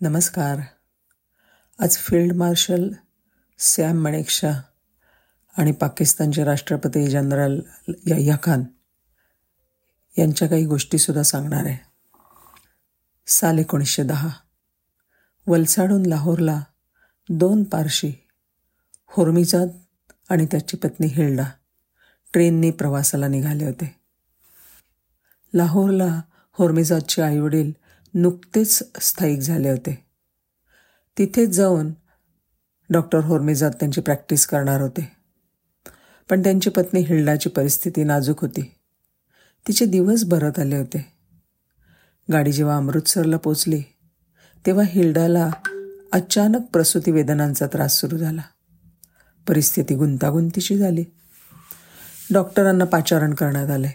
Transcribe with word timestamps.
नमस्कार. 0.00 0.60
आज 1.78 1.96
field 1.96 2.36
marshal 2.36 2.88
Sam 3.58 3.96
मणेकशा 3.96 4.50
आणि 5.58 5.72
पाकिस्तानचे 5.72 6.44
राष्ट्रपती 6.44 7.10
जनरल 7.10 7.60
याह्या 7.88 8.36
खान 8.42 8.64
यांच्या 10.18 10.48
काही 10.48 10.66
गोष्टीसुद्धा 10.66 11.22
सांगणार 11.22 11.64
आहे. 11.64 11.76
साल 13.26 13.58
एकोणीसशे 13.58 14.02
दहा. 14.02 14.28
वलसाडून 15.46 16.06
लाहोरला 16.06 16.60
दोन 17.28 17.64
पारशी 17.64 18.12
होर्मिजाद 19.06 19.68
आणि 20.30 20.46
त्याची 20.46 20.76
पत्नी 20.76 21.06
हिल्डा 21.06 21.44
ट्रेननी 22.32 22.70
प्रवासाला 22.70 23.28
निघाले 23.28 23.64
होते. 23.64 23.94
लाहोरला 25.54 26.20
होर्मिजादचे 26.52 27.22
आईवडील 27.22 27.72
नुकतेच 28.14 28.82
स्थायिक 29.00 29.40
झाले 29.40 29.70
होते. 29.70 30.04
तिथेच 31.18 31.48
जाऊन 31.48 31.92
डॉक्टर 32.90 33.18
होर्मेजात 33.18 33.70
त्यांची 33.70 34.00
प्रॅक्टिस 34.00 34.46
करणार 34.46 34.80
होते. 34.80 35.12
पण 36.30 36.42
त्यांची 36.42 36.70
पत्नी 36.70 37.00
हिल्डाची 37.00 37.48
परिस्थिती 37.48 38.04
नाजूक 38.04 38.40
होती. 38.40 38.74
तिचे 39.68 39.84
दिवस 39.84 40.24
भरत 40.24 40.58
आले 40.58 40.76
होते. 40.76 41.12
गाडी 42.32 42.52
जेव्हा 42.52 42.76
अमृतसरला 42.76 43.36
पोचली 43.36 43.82
तेव्हा 44.66 44.84
हिल्डाला 44.86 45.50
अचानक 46.12 46.60
प्रसूती 46.72 47.10
वेदनांचा 47.10 47.66
त्रास 47.66 48.00
सुरू 48.00 48.16
झाला. 48.18 48.42
परिस्थिती 49.48 49.94
गुंतागुंतीची 49.94 50.78
झाली. 50.78 51.04
डॉक्टरांना 52.32 52.84
पाचारण 52.84 53.34
करण्यात 53.34 53.70
आले. 53.70 53.88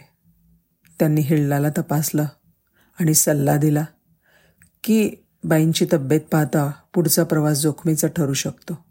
त्यांनी 0.98 1.20
हिल्डाला 1.20 1.68
तपासलं 1.78 2.24
आणि 3.00 3.14
सल्ला 3.14 3.56
दिला. 3.56 3.84
की 4.84 5.10
बाईंची 5.44 5.86
तब्येत 5.92 6.20
पाहता 6.20 6.72
पुढचा 6.94 7.24
प्रवास 7.24 7.58
जोखमीचा 7.58 8.08
ठरू 8.08 8.32
शकतो. 8.32 8.84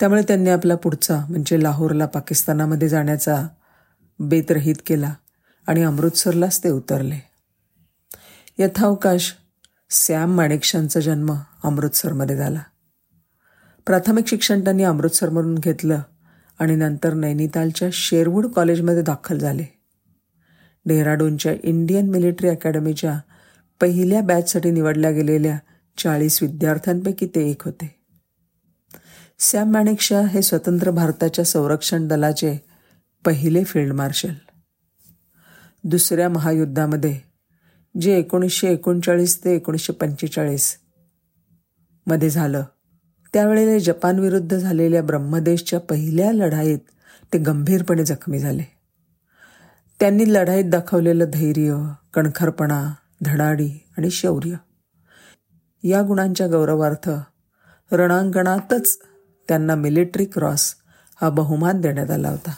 त्यामुळे 0.00 0.22
त्यांनी 0.22 0.50
आपला 0.50 0.74
पुढचा 0.74 1.26
म्हणजे 1.28 1.62
लाहोरला 1.62 2.06
पाकिस्तानामध्ये 2.06 2.88
जाण्याचा 2.88 3.48
बेतरहित 4.18 4.74
केला 4.86 5.14
आणि 5.66 5.82
अमृतसरलाच 5.82 6.64
ते 6.64 6.70
उतरले. 6.70 7.18
यथावकाश 8.58 9.34
सॅम 9.90 10.34
माणेकशांचा 10.34 11.00
जन्म 11.00 11.34
अमृतसरमध्ये 11.64 12.36
झाला. 12.36 12.60
प्राथमिक 13.86 14.26
शिक्षण 14.26 14.64
त्यांनी 14.64 14.82
अमृतसरमधून 14.82 15.54
घेतलं 15.54 16.00
आणि 16.58 16.76
नंतर 16.76 17.14
नैनितालच्या 17.14 17.88
शेरवूड 17.92 18.46
कॉलेजमध्ये 18.46 19.02
दाखल 19.02 19.38
झाले. 19.38 19.64
डेहराडूनच्या 20.84 21.52
इंडियन 21.62 22.10
मिलिटरी 22.10 22.48
अकॅडमीच्या 22.48 23.20
पहिल्या 23.82 24.22
बॅचसाठी 24.22 24.70
निवडल्या 24.70 25.10
गेलेल्या 25.10 25.58
चाळीस 25.98 26.42
विद्यार्थ्यांपैकी 26.42 27.26
ते 27.26 27.50
एक 27.50 27.64
होते. 27.64 28.00
सॅम 29.38 29.70
मॅणिकशा 29.70 30.20
हे 30.20 30.42
स्वतंत्र 30.42 30.90
भारताच्या 30.90 31.44
संरक्षण 31.44 32.08
दलाचे 32.08 32.58
पहिले 33.26 33.64
फील्ड 33.64 33.92
मार्शल. 33.92 34.32
दुसऱ्या 35.84 36.28
महायुद्धामध्ये 36.28 37.20
जे 38.00 38.18
एकोणीसशे 38.18 38.68
एकोणचाळीस 38.68 39.44
ते 39.44 39.56
एकोणीसशे 39.56 39.92
पंचेचाळीसमध्ये 39.92 42.30
झालं 42.30 42.64
त्यावेळेला 43.32 43.78
जपानविरुद्ध 43.78 44.56
झालेल्या 44.56 45.02
ब्रह्मदेशच्या 45.02 45.80
पहिल्या 45.80 46.32
लढाईत 46.32 46.78
ते 47.32 47.38
गंभीरपणे 47.38 48.04
जखमी 48.04 48.38
झाले. 48.38 48.62
त्यांनी 50.00 50.34
लढाईत 50.34 50.64
दाखवलेलं 50.64 51.24
धैर्य 51.32 51.92
कणखरपणा 52.14 52.94
धडाडी 53.22 53.70
आणि 53.98 54.10
शौर्य. 54.10 54.54
या 55.82 56.02
गुणांच्या 56.02 56.46
गौरवार्थ 56.46 57.10
रणांगणातच 57.92 58.98
त्यांना 59.48 59.74
मिलिटरी 59.74 60.24
क्रॉस 60.24 60.74
हा 61.20 61.28
बहुमान 61.30 61.80
देण्यात 61.80 62.10
आला 62.10 62.28
होता. 62.28 62.54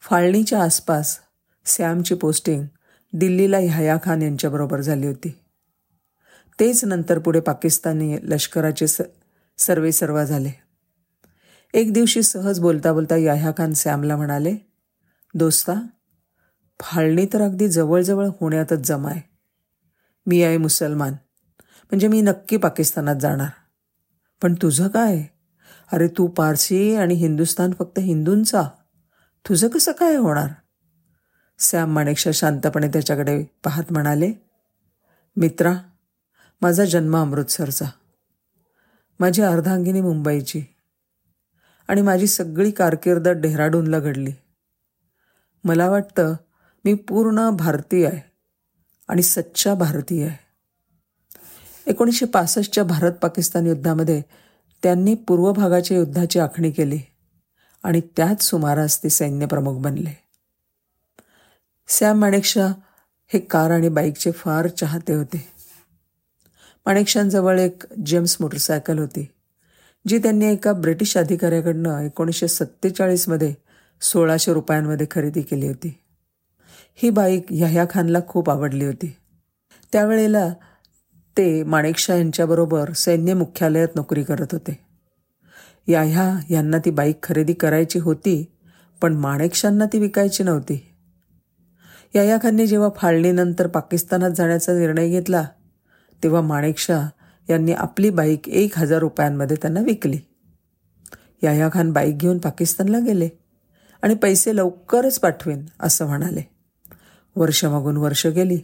फाळणीच्या 0.00 0.62
आसपास 0.62 1.18
सॅमची 1.66 2.14
पोस्टिंग 2.14 2.64
दिल्लीला 3.12 3.58
ह्याया 3.58 3.96
खान 4.02 4.22
यांच्याबरोबर 4.22 4.80
झाली 4.80 5.06
होती. 5.06 5.38
तेच 6.60 6.84
नंतर 6.84 7.18
पुढे 7.18 7.40
पाकिस्तानी 7.40 8.16
लष्कराचे 8.22 8.86
स 8.86 9.00
सर्वे 9.58 9.92
सर्वा 9.92 10.24
झाले. 10.24 10.50
एक 11.74 11.92
दिवशी 11.92 12.22
सहज 12.22 12.60
बोलता 12.60 12.92
बोलता 12.92 13.16
याह्या 13.16 13.50
खान 13.58 13.72
सॅमला 13.72 14.16
म्हणाले 14.16 14.56
दोस्ता 15.34 15.74
फाळणी 16.80 17.26
तर 17.32 17.42
अगदी 17.42 17.68
जवळजवळ 17.68 18.26
होण्यातच 18.40 18.78
जमाय 18.78 19.20
मी 20.28 20.42
आहे 20.42 20.56
मुसलमान. 20.56 21.12
म्हणजे 21.84 22.08
मी 22.08 22.20
नक्की 22.20 22.56
पाकिस्तानात 22.56 23.16
जाणार. 23.16 23.48
पण 24.42 24.54
तुझं 24.54 24.88
काय? 24.88 25.24
अरे 25.92 26.08
तू 26.08 26.26
पारसी 26.26 26.96
आणि 26.96 27.14
हिंदुस्तान 27.14 27.70
फक्त 27.78 27.98
हिंदूंचा. 27.98 28.62
तुझं 29.48 29.68
कसं 29.68 29.92
काय 29.92 30.16
होणार? 30.16 30.48
सॅम 31.58 31.90
माणेकशा 31.90 32.30
शांतपणे 32.34 32.88
त्याच्याकडे 32.88 33.44
पाहत 33.64 33.84
म्हणाले 33.90 34.32
मित्रा 35.36 35.72
माझा 36.62 36.84
जन्म 36.84 37.16
अमृतसरचा. 37.16 37.84
माझी 39.20 39.42
अर्धांगिनी 39.42 40.00
मुंबईची. 40.00 40.62
आणि 41.88 42.02
माझी 42.02 42.26
सगळी 42.26 42.70
कारकीर्द 42.70 43.28
डेहराडूनला 43.28 43.98
घडली. 43.98 44.32
मला 45.64 45.90
वाटतं 45.90 46.34
मी 46.84 46.94
पूर्ण 46.94 47.50
भारतीय 47.50 48.06
आहे. 48.06 48.27
आणि 49.08 49.22
सच्चा 49.22 49.74
भारतीय 49.74 50.26
आहे. 50.26 50.36
एकोणीसशे 51.86 52.26
पासष्टच्या 52.26 52.84
भारत 52.84 53.12
पाकिस्तान 53.12 53.66
युद्धामध्ये 53.66 54.22
त्यांनी 54.82 55.14
पूर्व 55.14 55.52
भागाच्या 55.52 55.96
युद्धाची 55.96 56.38
आखणी 56.38 56.70
केली 56.70 56.98
आणि 57.82 58.00
त्याच 58.00 58.42
सुमारास 58.42 59.02
ते 59.02 59.08
सैन्यप्रमुख 59.08 59.80
बनले. 59.80 60.18
सॅम 61.88 62.18
माणेकशा 62.18 62.66
हे 63.32 63.38
कार 63.38 63.70
आणि 63.70 63.88
बाईकचे 63.88 64.30
फार 64.30 64.68
चाहते 64.68 65.14
होते. 65.14 65.48
माणेकशांजवळ 66.86 67.60
एक 67.60 67.92
जेम्स 68.06 68.36
मोटरसायकल 68.40 68.98
होती 68.98 69.28
जी 70.08 70.18
त्यांनी 70.18 70.46
एका 70.46 70.72
ब्रिटिश 70.72 71.16
अधिकाऱ्याकडनं 71.16 71.98
एकोणीसशे 71.98 72.48
सत्तेचाळीसमध्ये 72.48 73.54
सोळाशे 74.00 74.52
रुपयांमध्ये 74.52 75.06
खरेदी 75.10 75.42
केली 75.42 75.68
होती. 75.68 76.00
ही 77.02 77.10
बाईक 77.10 77.46
ह्या 77.50 77.84
खानला 77.90 78.18
खूप 78.28 78.50
आवडली 78.50 78.84
होती. 78.84 79.16
त्यावेळेला 79.92 80.48
ते 81.36 81.62
माणेकशा 81.64 82.14
यांच्याबरोबर 82.14 82.92
सैन्य 82.92 83.34
मुख्यालयात 83.34 83.88
नोकरी 83.96 84.22
करत 84.22 84.46
होते. 84.52 84.78
याह्या 85.88 86.40
यांना 86.50 86.78
ती 86.78 86.90
बाईक 86.90 87.22
खरेदी 87.22 87.52
करायची 87.52 87.98
होती 87.98 88.52
पण 89.02 89.12
माणेकशांना 89.12 89.84
ती 89.86 89.98
विकायची 89.98 90.44
नव्हती. 90.44 90.94
याया 92.14 92.38
खानने 92.42 92.66
जेव्हा 92.66 92.88
फाळणीनंतर 92.96 93.66
पाकिस्तानात 93.66 94.30
जाण्याचा 94.30 94.72
निर्णय 94.72 95.08
घेतला 95.08 95.44
तेव्हा 96.22 96.40
माणेकशा 96.40 97.08
यांनी 97.50 97.72
आपली 97.72 98.10
बाईक 98.10 98.48
एक 98.48 98.78
हजार 98.78 98.98
रुपयांमध्ये 98.98 99.56
त्यांना 99.62 99.80
विकली. 99.80 100.18
याया 101.42 101.68
खान 101.72 101.92
बाईक 101.92 102.18
घेऊन 102.18 102.38
पाकिस्तानला 102.38 102.98
गेले 102.98 103.28
आणि 104.02 104.14
पैसे 104.14 104.56
लवकरच 104.56 105.18
पाठवेन 105.18 105.64
असं 105.80 106.06
म्हणाले. 106.06 106.57
वर्ष 107.38 107.64
मागून 107.64 107.96
वर्ष 107.96 108.26
गेली. 108.26 108.58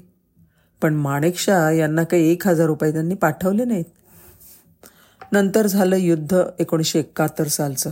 पण 0.83 0.95
माणेकशा 0.95 1.71
यांना 1.71 2.05
काही 2.05 2.33
एक 2.33 2.47
हजार 2.47 2.67
रुपये 2.67 2.93
त्यांनी 2.93 3.15
पाठवले 3.15 3.65
नाहीत. 3.65 3.85
नंतर 5.33 5.67
झालं 5.67 5.97
युद्ध 5.97 6.43
एकोणीसशे 6.59 6.99
एकाहत्तर 6.99 7.47
सालचं. 7.47 7.91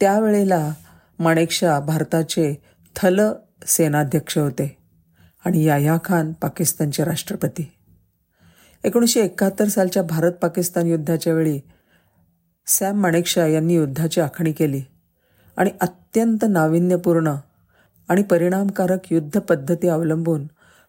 त्यावेळेला 0.00 0.72
माणेकशा 1.18 1.80
भारताचे 1.80 2.62
थल 2.96 3.20
सेनाध्यक्ष 3.66 4.38
होते 4.38 4.76
आणि 5.44 5.64
याया 5.64 5.96
खान 6.04 6.32
पाकिस्तानचे 6.32 7.04
राष्ट्रपती. 7.04 7.72
एकोणीसशे 8.84 9.20
एकाहत्तर 9.20 9.68
सालच्या 9.68 10.02
भारत 10.02 10.32
पाकिस्तान 10.32 10.86
युद्धाच्या 10.86 11.34
वेळी 11.34 11.60
सॅम 12.66 13.00
माणेकशा 13.00 13.46
यांनी 13.46 13.74
युद्धाची 13.74 14.20
आखणी 14.20 14.52
केली 14.52 14.82
आणि 15.56 15.70
अत्यंत 15.80 16.44
नाविन्यपूर्ण 16.48 17.32
आणि 18.10 18.22
परिणामकारक 18.22 19.12
युद्ध 19.12 19.38
पद्धती 19.38 19.88
अवलंबून 19.88 20.46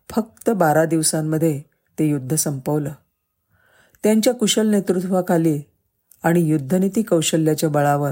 फक्त 0.09 0.49
बारा 0.49 0.85
दिवसांमध्ये 0.85 1.61
ते 1.99 2.05
युद्ध 2.05 2.35
संपवलं. 2.35 2.91
त्यांच्या 4.03 4.33
कुशल 4.33 4.67
नेतृत्वाखाली 4.67 5.61
आणि 6.23 6.41
युद्धनीती 6.41 7.01
कौशल्याच्या 7.01 7.69
बळावर 7.69 8.11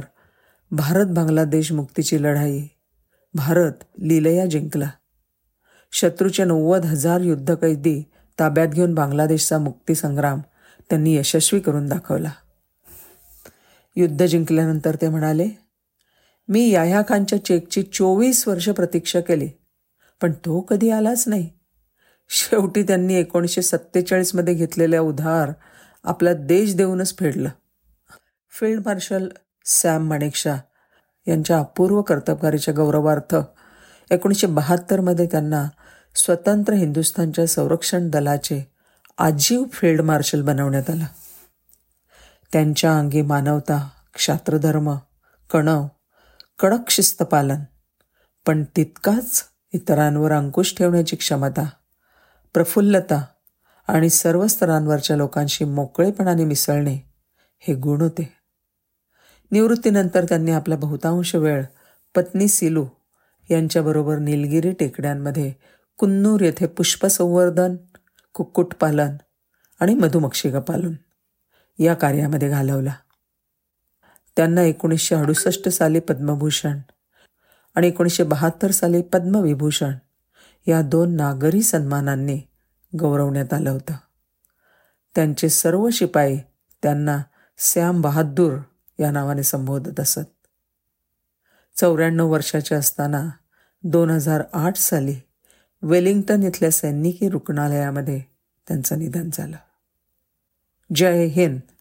भारत 0.71 1.05
बांगलादेश 1.05 1.71
मुक्तीची 1.71 2.23
लढाई 2.23 2.67
भारत 3.33 3.71
लिलया 3.99 4.45
जिंकला. 4.45 4.89
शत्रूचे 5.91 6.43
नव्वद 6.43 6.85
हजार 6.85 7.21
युद्धकैदी 7.21 8.03
ताब्यात 8.39 8.67
घेऊन 8.67 8.93
बांगलादेशचा 8.93 9.57
मुक्तीसंग्राम 9.57 10.39
त्यांनी 10.89 11.15
यशस्वी 11.15 11.59
करून 11.59 11.87
दाखवला. 11.87 12.31
युद्ध 13.95 14.25
जिंकल्यानंतर 14.25 14.95
ते 14.95 15.09
म्हणाले 15.09 15.49
मी 16.49 16.69
याह्या 16.69 17.01
खानच्या 17.09 17.45
चेकची 17.45 17.81
चोवीस 17.83 18.47
वर्ष 18.47 18.69
प्रतीक्षा 18.69 19.19
केली 19.19 19.49
पण 20.21 20.31
तो 20.31 20.59
कधी 20.59 20.89
आलाच 20.89 21.23
नाही. 21.27 21.49
शेवटी 22.29 22.83
त्यांनी 22.83 23.15
एकोणीसशे 23.15 23.61
सत्तेचाळीसमध्ये 23.61 24.53
घेतलेल्या 24.53 25.01
उधार 25.01 25.51
आपला 26.03 26.33
देश 26.33 26.75
देऊनच 26.75 27.17
फेडलं. 27.17 27.49
फील्ड 28.51 28.81
मार्शल 28.85 29.27
सॅम 29.65 30.07
माणेकशा 30.07 30.55
यांच्या 31.27 31.59
अपूर्व 31.59 32.01
कर्तबगारीच्या 32.01 32.73
गौरवार्थ 32.73 33.35
एकोणीसशे 34.11 34.47
बहात्तरमध्ये 34.47 35.25
त्यांना 35.25 35.67
स्वतंत्र 36.15 36.73
हिंदुस्थानच्या 36.73 37.47
संरक्षण 37.47 38.09
दलाचे 38.09 38.71
आजीव 39.17 39.63
फील्ड 39.73 40.01
मार्शल 40.01 40.41
बनवण्यात 40.41 40.89
आलं. 40.89 41.05
त्यांच्या 42.51 42.97
अंगी 42.99 43.21
मानवता 43.21 43.89
क्षात्रधर्म 44.13 44.95
कणव 45.53 45.87
कडक 46.59 46.89
शिस्तपालन. 46.89 47.59
पण 48.45 48.63
तितकाच 48.75 49.43
इतरांवर 49.73 50.31
अंकुश 50.31 50.75
ठेवण्याची 50.77 51.15
क्षमता 51.15 51.69
प्रफुल्लता 52.53 53.25
आणि 53.87 54.09
सर्व 54.09 54.47
स्तरांवरच्या 54.47 55.17
लोकांशी 55.17 55.65
मोकळेपणाने 55.65 56.45
मिसळणे 56.45 56.97
हे 57.59 57.73
गुण 57.73 58.01
होते. 58.01 58.33
निवृत्तीनंतर 59.51 60.25
त्यांनी 60.25 60.51
आपला 60.51 60.75
बहुतांश 60.75 61.35
वेळ 61.35 61.63
पत्नी 62.15 62.47
सिलू 62.47 62.85
यांच्याबरोबर 63.49 64.17
निलगिरी 64.17 64.71
टेकड्यांमध्ये 64.71 65.53
कुन्नूर 65.97 66.41
येथे 66.41 66.67
पुष्पसंवर्धन 66.67 67.75
कुक्कुटपालन 68.33 69.15
आणि 69.79 69.93
मधुमक्षिका 69.93 70.59
पालन 70.59 70.93
या 71.83 71.93
कार्यामध्ये 71.93 72.49
घालवला. 72.49 72.93
त्यांना 74.39 74.61
एकोणीसशे 74.61 75.15
अडुसष्ट 75.15 75.69
साली 75.69 75.99
पद्मभूषण 75.99 76.79
आणि 77.75 77.87
एकोणीसशे 77.87 78.23
बहात्तर 78.23 78.71
साली 78.71 79.01
पद्मविभूषण 79.01 79.93
या 80.67 80.81
दोन 80.81 81.15
नागरी 81.15 81.61
सन्मानांनी 81.61 82.41
गौरवण्यात 82.99 83.53
आलं 83.53 83.69
होतं. 83.69 83.93
त्यांचे 85.15 85.49
सर्व 85.49 85.89
शिपाई 85.89 86.37
त्यांना 86.83 87.23
सॅम 87.57 88.01
बहादूर 88.01 88.57
या 88.99 89.11
नावाने 89.11 89.43
संबोधत 89.43 89.99
असत. 89.99 90.47
चौऱ्याण्णव 91.75 92.31
वर्षाचे 92.31 92.75
असताना 92.75 93.29
दोन 93.83 94.09
हजार 94.09 94.43
आठ 94.53 94.77
साली 94.77 95.15
वेलिंग्टन 95.81 96.43
इथल्या 96.43 96.71
सैनिकी 96.71 97.29
रुग्णालयामध्ये 97.29 98.21
त्यांचं 98.67 98.99
निधन 98.99 99.29
झालं. 99.33 99.57
जय 100.95 101.25
हिंद. 101.25 101.59